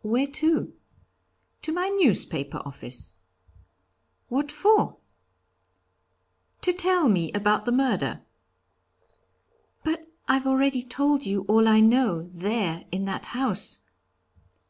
[0.00, 0.72] 'Where to?'
[1.60, 3.12] 'To my newspaper office.'
[4.28, 4.96] 'What for?'
[6.62, 8.22] 'To tell me about the murder.'
[9.84, 13.80] 'But I've already told all I know, there, in that house.'